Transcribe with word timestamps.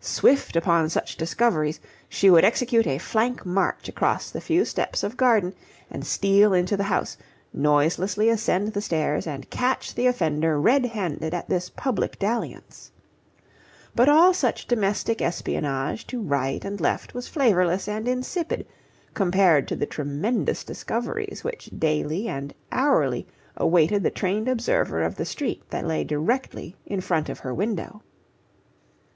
Swift 0.00 0.54
upon 0.54 0.90
such 0.90 1.16
discoveries, 1.16 1.80
she 2.06 2.28
would 2.28 2.44
execute 2.44 2.86
a 2.86 2.98
flank 2.98 3.46
march 3.46 3.88
across 3.88 4.30
the 4.30 4.38
few 4.38 4.66
steps 4.66 5.02
of 5.02 5.16
garden 5.16 5.54
and 5.90 6.06
steal 6.06 6.52
into 6.52 6.76
the 6.76 6.82
house, 6.82 7.16
noiselessly 7.54 8.28
ascend 8.28 8.74
the 8.74 8.82
stairs, 8.82 9.26
and 9.26 9.48
catch 9.48 9.94
the 9.94 10.06
offender 10.06 10.60
red 10.60 10.84
handed 10.84 11.32
at 11.32 11.48
this 11.48 11.70
public 11.70 12.18
dalliance. 12.18 12.90
But 13.94 14.10
all 14.10 14.34
such 14.34 14.66
domestic 14.66 15.22
espionage 15.22 16.06
to 16.08 16.20
right 16.20 16.62
and 16.62 16.78
left 16.78 17.14
was 17.14 17.26
flavourless 17.26 17.88
and 17.88 18.06
insipid 18.06 18.66
compared 19.14 19.66
to 19.68 19.74
the 19.74 19.86
tremendous 19.86 20.64
discoveries 20.64 21.44
which 21.44 21.70
daily 21.78 22.28
and 22.28 22.52
hourly 22.72 23.26
awaited 23.56 24.02
the 24.02 24.10
trained 24.10 24.48
observer 24.48 25.02
of 25.02 25.16
the 25.16 25.24
street 25.24 25.62
that 25.70 25.86
lay 25.86 26.04
directly 26.04 26.76
in 26.84 27.00
front 27.00 27.30
of 27.30 27.38
her 27.38 27.54
window. 27.54 28.02